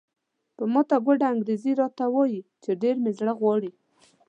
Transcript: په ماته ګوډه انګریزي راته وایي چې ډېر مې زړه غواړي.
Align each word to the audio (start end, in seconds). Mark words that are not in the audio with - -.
په 0.55 0.63
ماته 0.73 0.97
ګوډه 1.05 1.25
انګریزي 1.31 1.73
راته 1.81 2.05
وایي 2.15 2.41
چې 2.63 2.71
ډېر 2.81 2.95
مې 3.03 3.11
زړه 3.19 3.33
غواړي. 3.39 3.71